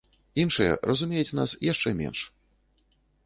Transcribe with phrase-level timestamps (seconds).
[0.43, 2.19] Іншыя разумеюць нас яшчэ менш.